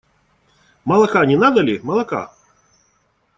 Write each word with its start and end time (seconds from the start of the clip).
Молока 0.83 1.23
не 1.27 1.35
надо 1.37 1.61
ли, 1.61 1.79
молока? 1.83 2.33